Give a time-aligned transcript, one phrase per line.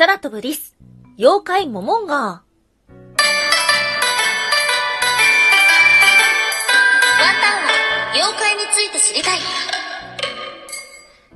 [0.00, 0.74] 空飛ぶリス、
[1.18, 2.18] 妖怪モモンガー。
[2.20, 2.40] ワン
[7.42, 9.69] タンは妖怪について知りたい。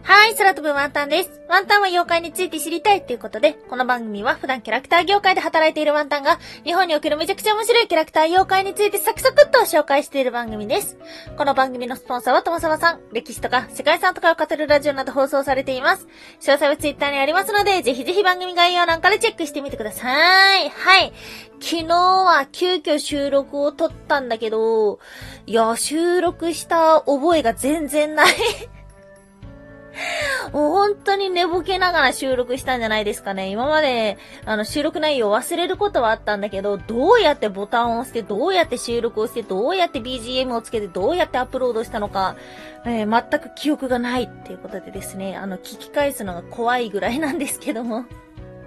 [0.06, 1.40] はい、空飛ぶワンタンです。
[1.48, 10.98] ワンタンは妖怪について知りたいっていうことで、この番組は普段キャラクター業界で働いているワンタンが、日本におけるめちゃくちゃ面白いキャラクター妖怪についてサクサクっと紹介している番組です。
[11.38, 16.06] この番組のスポンサーはともさまさん、歴史とか世界遺産とかを語るラジオなど放送されています。
[16.38, 20.68] 詳細はツイッターにありますので、ぜひぜひ番組概要欄からチェックしてみてください。
[20.68, 21.14] はい。
[21.60, 24.98] 昨日は急遽収録を撮ったんだけど、
[25.46, 28.34] いや、収録した覚えが全然ない
[30.52, 33.48] もう本当に寝ぼけながら収録したんじゃないですかね。
[33.48, 42.36] 今まで、あの、収録内容忘れることはあったんだけど、どうやってボタンを押して、どうやって収録をして、どうやって BGM をつけて、どうやってアップロードしたのか、
[42.84, 48.04] えー、全く記憶がないっていうことでですね、あの、聞き返すのが怖いぐらいなんですけども。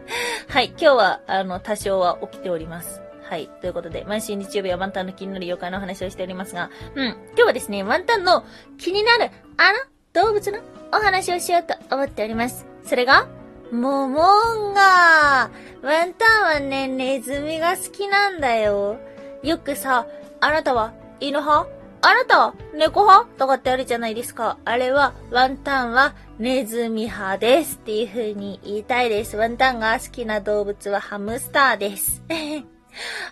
[0.48, 3.02] はい、今日は、あの、多少は起きております。
[3.24, 3.50] はい。
[3.60, 7.08] ということで、毎週日曜日はワンタンの気になる妖怪の話をしておりますが、うん。
[7.08, 8.46] 今日はですね、ワンタンの
[8.78, 10.58] 気になる、あの動物の
[10.92, 12.66] お話をしようと思っております。
[12.84, 13.28] それが、
[13.72, 14.24] モモ
[14.72, 15.86] ンガー。
[15.86, 18.98] ワンタンはね、ネズミが好きなんだよ。
[19.44, 20.08] よくさ、
[20.40, 21.70] あなたは犬派？
[22.02, 23.30] あなたは猫派？
[23.38, 24.58] とかってあるじゃないですか。
[24.66, 29.38] あれは、ワンタンはネズミ派ですっていう風に言いたいです。
[29.38, 32.24] ワンタンが好きな動物はハムスターです。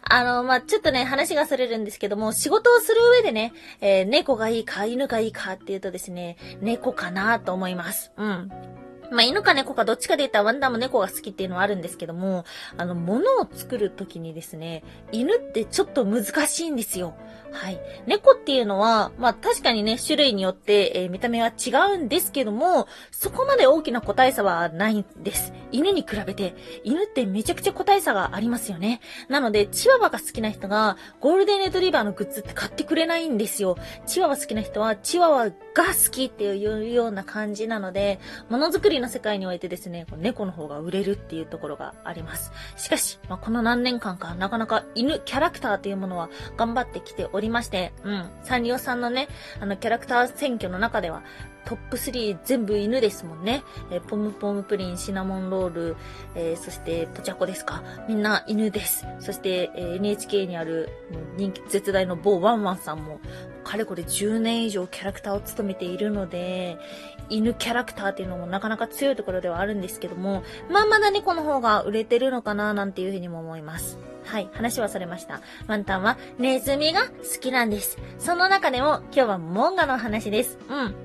[0.03, 8.11] あの、まあ、ちょっとね、話がそれるんですけども、仕事をする上でね、えー、猫がいいか、犬がいいかっていうとですね、猫かなと思います。
[8.17, 8.51] うん。
[9.11, 12.45] まあ、犬か猫かどっちかで言ったらワンダーも猫が好きっていうのはあるんですけども、
[12.77, 17.15] あの、物を作るときにですね、犬ってちょっと難しいんですよ。
[17.51, 17.79] はい。
[18.05, 25.53] 猫っていうのは、まあ確かにね、種類によって、えー、見た目は違うんですけども、そこまで大きな個体差はないんです。
[25.71, 26.53] 犬に比べて、
[26.83, 28.99] 犬ってめちゃくちゃ個体差がありますよね。
[29.29, 33.77] なので、チワワが好きな人が、ゴールデンレトリバーのグッズって買ってくれないんですよ。
[34.05, 38.19] チワワ好きな人は、チワワが好きっていうような感じなので、
[38.49, 42.53] ものづくりの世界においてですね、猫の方が売れるっていうところがあります。
[42.77, 48.29] しかし、まあ、この何年間か、なかなか犬、キャラクターっていうものは頑張ってきておりまして、うん。
[48.43, 49.27] サンリオさんのね、
[49.59, 51.23] あの、キャラクター選挙の中では、
[51.65, 53.63] トップ3全部犬ですもんね。
[53.91, 55.97] えー、ポムポムプリン、シナモンロール、
[56.35, 57.83] えー、そしてポチャコですか。
[58.07, 59.05] みんな犬です。
[59.19, 60.89] そして、えー、NHK にある
[61.37, 63.19] 人気絶大の某ワンワンさんも、
[63.65, 66.77] かれこれ10年以上キャラクターを務めているので、
[67.29, 73.97] 犬キャラクターっていうのもなかなか強いところではあるんですけども、まあまだ猫の方が売れてるのかななんていうふうにも思います。
[74.25, 75.41] はい、話はそれました。
[75.67, 77.97] ワンタンはネズミが好きなんです。
[78.19, 80.57] その中でも今日はモンガの話です。
[80.69, 81.04] うん。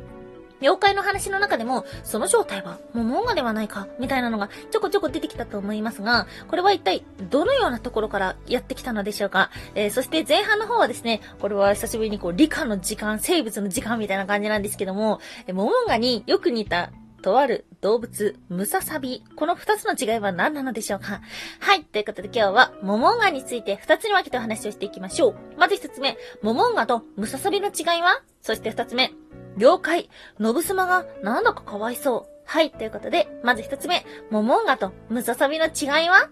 [0.61, 9.51] 妖怪の話の中でも、その正体はモモンガではないか、みたいなのがちょこちょこ出てきたと思いますが、これは一体どのようなところからやってきたのでしょうか？
[9.75, 19.23] えー、そして前半の方はですね、これは久しぶりにこう理科の時間、生物の時間みたいな感じなんですけども、え、モモンガによく似たとある動物、ムササビ。
[19.37, 21.21] この二つの違いは何なのでしょうか？
[21.59, 21.85] はい。
[21.85, 25.37] ということで今日は、モモンガについて二つに分けてお話をしていきましょう。
[25.59, 28.23] まず一つ目、モモンガとムササビの違いは？
[28.41, 29.13] そして二つ目、
[29.57, 30.09] 了解。
[30.39, 32.41] ノブスマがなんだかかわいそう。
[32.47, 32.71] はい。
[32.71, 36.31] ということで、まず一つ目、モモンガとムササビの違いは？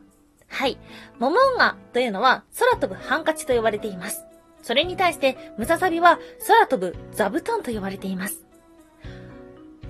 [0.49, 0.79] はい。
[1.19, 4.25] モモンガというのは空飛ぶハンカチと呼ばれています。
[4.63, 8.45] それに対して、ムササビは空飛ぶ座布団と呼ばれています。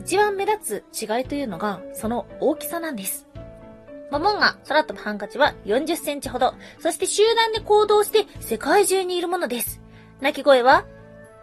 [0.01, 3.27] 一番目立つ違いというのが、その大きさなんです。
[4.11, 9.81] モモンガ、空飛ぶハンカチは40センチほど、そして集団で行動して世界中にいるものです。
[10.21, 10.87] 鳴き声は、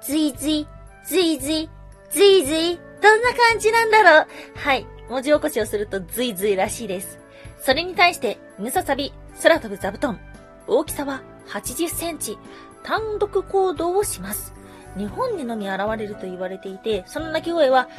[0.01, 0.67] ズイズイ、
[1.05, 1.69] ズイズイ、
[2.15, 4.87] ズイズイ、どんな感じなんだろうはい。
[5.09, 7.19] 文字起こしをするとズイズイらしいです。
[7.59, 9.11] それに対して、ムササビ、
[9.43, 10.17] 空飛ぶ座布団。
[10.65, 12.37] 大きさは80センチ。
[12.83, 14.53] 単独行動をします。
[14.97, 17.89] 日本にのみ現れると言われていて、その鳴き声は、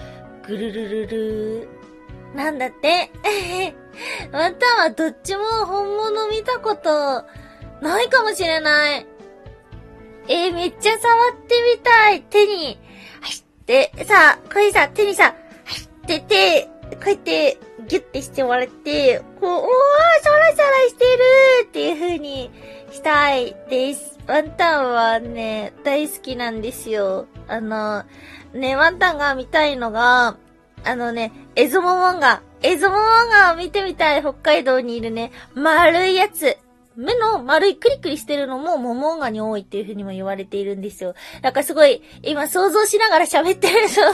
[0.47, 3.11] ぐるるるるーなんだって。
[4.33, 7.23] またはどっちも本物見たこと
[7.83, 9.07] ないかもしれない。
[10.29, 12.23] えー、めっちゃ触ってみたい。
[12.23, 12.81] 手に、
[13.67, 17.59] で、さ、これさ、手にさ、はいってて、こうやって、
[17.89, 19.67] ギュッてしてもらって、こう、おー、
[20.23, 22.51] シャラシャラしてるっていう風に
[22.91, 24.19] したいです。
[24.27, 27.27] ワンタンはね、大好きなんですよ。
[27.49, 28.05] あの、
[28.55, 30.37] ね、ワンタンが見たいのが、
[30.85, 36.57] あのね、エゾモモンガ、エゾモモンガを見てみたい北海道にいるね、丸いやつ。
[36.97, 41.15] 目の丸いクリクリしてるのもモモンガに多いっていう風にも言われているんですよ。
[41.43, 44.05] なんかすごい、今想像しながら喋ってるでしょ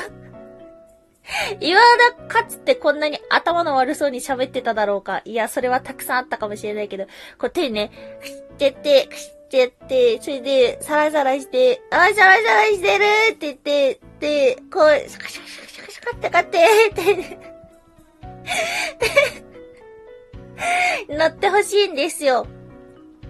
[1.61, 1.81] 岩
[2.19, 5.23] 田かつてこんなに頭の悪そうに喋ってただろうか。
[5.25, 7.07] いや、それはたくさんあったかもしれないけど、
[7.39, 7.91] こう手ね、
[8.21, 16.59] くってって、くってって、それで、サラサラして、あ、サラサラしてるって言って、で、こう、シャカシャカシャカシャカシャカってかって、
[16.91, 17.39] って、
[21.15, 22.47] 乗ってほしいんですよ。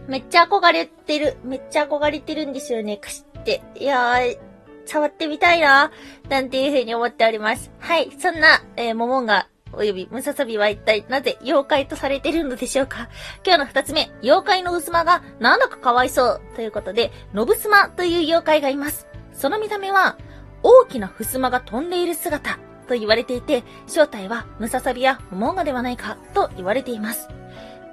[0.08, 1.36] めっちゃ憧れてる。
[1.44, 2.96] めっちゃ憧れてるんですよね。
[2.96, 3.62] くしって。
[3.76, 4.38] いやー、
[4.86, 5.90] 触ってみたいな、
[6.28, 7.70] なんていうふうに思っております。
[7.78, 8.10] はい。
[8.18, 13.08] そんな、えー、モモンガおよびムササビは一体なぜ妖怪とされてるのでしょうか
[13.44, 19.06] 今日の二つ目、妖怪の薄間がなんだかかわいそうということで、ノブスマという妖怪がいます。
[19.32, 20.18] その見た目は、
[20.62, 27.28] 大きな襖が飛んでいる姿と言われていて、正体はムササビやモモンガではないかと言われています。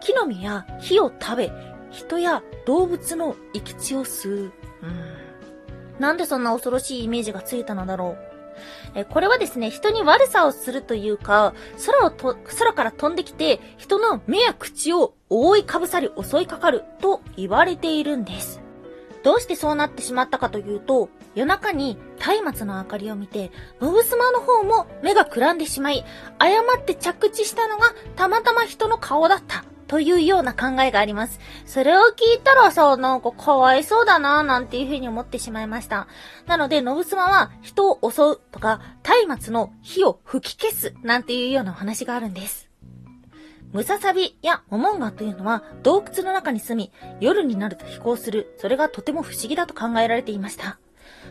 [0.02, 1.52] 木の実や火を食べ、
[1.92, 4.52] 人や動物の生き血を吸う。
[6.00, 8.30] なんでそんな恐ろしいイメージがついたのだろう。
[8.96, 11.54] えこれはですね、人に悪さをするというか、
[11.86, 18.62] 空をと、空から飛んできて、人の目や口を覆いかぶさり襲いかかると言われているんです。
[19.24, 21.98] どうしてそうなってしまったかというと、夜中に
[22.44, 23.52] 松明の明かりを見て、
[23.82, 26.06] ノブスマの方も目がくらんでしまい、
[26.38, 31.40] 誤って着地したのがたまたま人の顔だったというような考えがあります。
[31.66, 36.08] それを聞いたらさ、なんかかわいそうだなぁなんていうふうに思ってしまいました。
[36.46, 38.80] なので、ノブスマは人を襲うとか、
[39.28, 42.70] 松明の火を吹き消すなんていうようなお話があるんです。
[43.72, 50.80] ムササビやモモンガというのは洞窟の中に住み、夜になると飛行する、それがとても不思議だと考えられていました。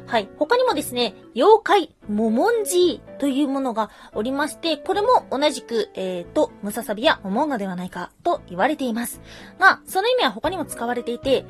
[0.06, 0.28] はい。
[0.38, 9.20] 他にもですね、妖怪、モモンジーというものがおりまして、これも同じく、えーと、ムササビやモモンガではないかと言われています。
[9.58, 11.44] が、その意味は他にも使われていて、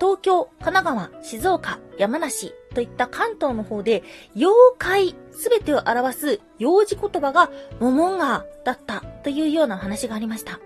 [0.00, 4.02] 東京、神奈川、静岡、山梨といった関東の方で、
[4.36, 10.60] 妖怪すべてを表す幼児言葉がモモンガだったというような話がありました。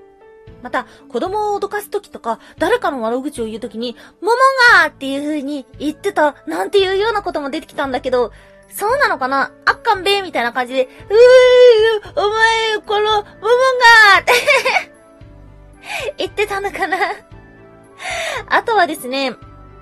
[0.63, 4.37] また、子供を脅かすときとか、誰かの悪口を言うときに、桃
[4.83, 8.33] がっていう風に言ってた、なんていうようなことも出てきたんだけど、
[8.71, 9.53] そうなのかな？
[9.65, 13.25] あっかんべーみたいな感じで、うー、お前、この、桃が
[14.21, 14.33] って
[16.19, 16.99] 言ってたのかな？
[18.49, 19.35] あとはですね、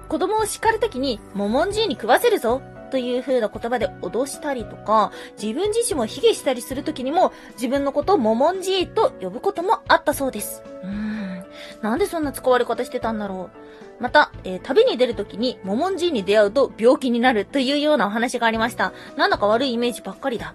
[0.08, 10.62] 子供を叱るときに、モモンジーに食わせるぞという風な言葉で脅したりとか、自分自身も卑下したりするときにも、自分のことをモモンジーと呼ぶこともあったそうです。
[10.82, 11.44] うーん。
[11.82, 13.50] なんでそんな使われ方してたんだろ
[13.98, 14.02] う。
[14.02, 18.92] また、えー、旅に出るときに、モモンジーに出会うと病気になるというようなお話がありました。
[19.16, 20.54] なんだか悪いイメージばっかりだ。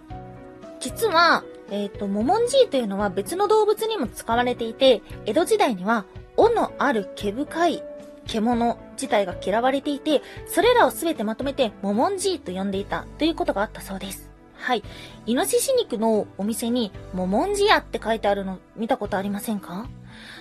[0.79, 6.05] 実は、えっ、ー、と、モモンジーというのは別の動物にも使われていて、江戸時代には、
[6.37, 7.83] 尾のある毛深い
[8.27, 14.29] 獣自体が嫌われていて、それらをすべてまとめて、モモンジーと呼んでいたということがあったそうです。
[14.53, 14.83] はい。
[15.25, 19.89] イノシシ肉のお店に、モモンジ屋って書いてあるの見たことありませんか？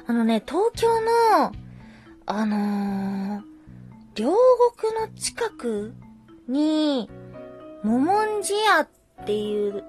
[0.06, 1.53] あのね、東京の、
[2.27, 3.43] あのー、
[4.15, 4.35] 両
[4.76, 5.94] 国の近く
[6.49, 7.09] に、
[7.83, 8.88] モモンジ屋っ
[9.25, 9.85] ていう、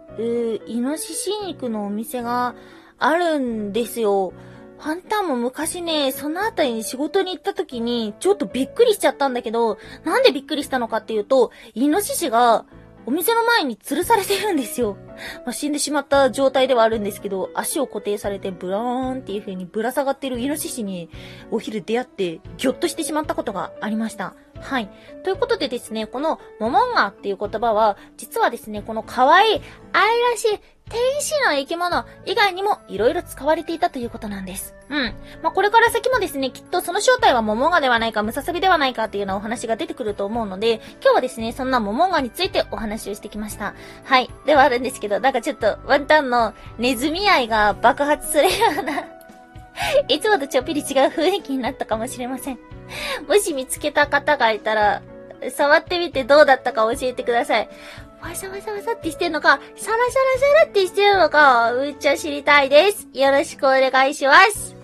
[0.66, 2.56] イノシシ肉のお店が
[3.00, 4.32] あるんですよ。
[4.82, 12.66] ファンタンも昔ね、そのあたりに仕事に行った時に、ちょっとびっくりしちゃったんだけど、なんでびっくりしたのかっていうと、イノシシが、
[13.06, 14.96] お店の前に吊るされてるんですよ。
[15.46, 21.10] まあ、死んでしまった状態ではあるんですけど、足を固定されてブラーンっていう風にぶら下がってるイノシシに
[21.52, 24.36] お昼出会ってぎょっとしてしまったことがありました。
[24.60, 24.90] はい。
[25.24, 29.62] ということでですね、このモモンガっていう言葉は、実はですね、この可愛い、
[29.94, 30.60] 愛らしい、
[30.92, 34.76] 天使の生き物以外にも色々使われていたということなんです。
[34.90, 35.14] うん。
[35.42, 43.74] まあ、これから先もですね、きっとその正体はモモンガではないか、ムササビではないかっていうようなお話が出てくると思うので、今日はですね、そんなモモンガについてお話をしてきました。
[44.04, 44.30] はい。
[44.46, 48.50] ではあるんですけど、なんかちょっとワンタンのネズミ愛が爆発するよ
[48.82, 49.06] うな
[50.08, 52.60] いつもとちょっぴり違う雰囲気になったかもしれません。
[53.28, 55.02] もし見つけた方がいたら、
[55.50, 57.70] 触ってみてどうだったか教えてください。
[58.22, 63.08] わさわさわさってしてんのか、サラサラサラってしてるのか、うっちゃ知りたいです。
[63.14, 64.76] よろしくお願いします。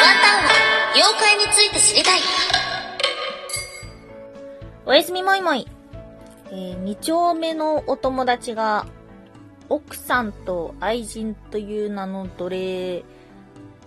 [0.00, 0.50] ワンタンは
[0.94, 2.20] 妖怪について知りたい。
[4.84, 5.66] おやすみもいもい。
[6.50, 8.86] えー、二丁目のお友達が
[9.68, 13.04] 奥さんと愛人という名の奴隷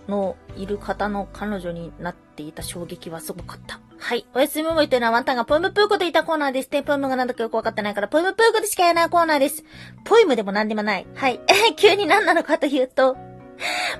[0.08, 3.80] のいる方の彼女になっていた衝撃はすごかった。
[4.00, 4.26] はい。
[4.34, 6.70] おやすみもいというのはワンタンがポイムプーコと言ったコーナーです。
[6.70, 9.62] で、ポイムが何だかよくわかってないから、ポイムプーコでしか言えないコーナーです。
[10.04, 11.06] ポイムでも何でもない。
[11.14, 11.38] はい。
[11.76, 13.14] 急に何なのかというと、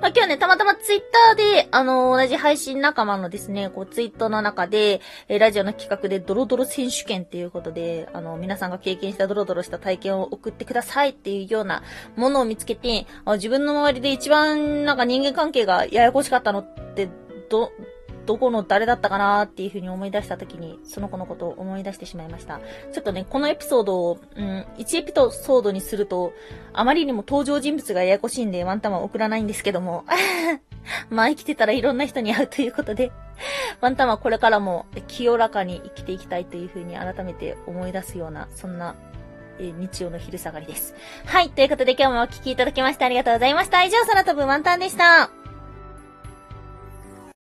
[0.00, 11.82] まあ、今日ね、たまたまツイッターで、あの、同じ配信仲間のですね、こう、ツイートの中で、えー、ラジオの企画でドロドロ選手権っていうことで、あの、皆さんが経験したドロドロした体験を送ってくださいっていうような
[12.16, 17.10] ものを見つけて、あ自分の周りで一番なんか人間関係がややこしかったのって、
[17.50, 17.70] ど、
[18.30, 22.60] どこの誰だったかなっていうふうに思い出した時に、その子のことを思い出してしまいました。
[22.92, 26.32] ちょっとね、このエピソードを、うん、1エピソードにすると、
[26.72, 30.04] あまりにも登場人物がややこしいんで、ワンタンは送らないんですけども。
[31.10, 33.10] まあ生きてたらいろんな人に会うということで、
[33.80, 38.94] ワンタンはこれからも清らかに生きていきたいというふうに改めて思い出すような、そんな、
[39.58, 40.94] え、日曜の昼下がりです。
[41.26, 41.50] はい。
[41.50, 43.82] ということで今日もお聴きいただきましてありがとうございました。
[43.82, 45.39] 以上、空飛ぶワンタンでした。